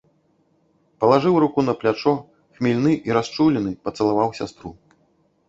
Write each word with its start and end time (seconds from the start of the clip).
Палажыў 1.03 1.35
руку 1.43 1.59
на 1.67 1.75
плячо, 1.83 2.13
хмельны 2.61 2.93
і 3.11 3.17
расчулены, 3.19 3.71
пацалаваў 3.85 4.35
сястру. 4.41 4.69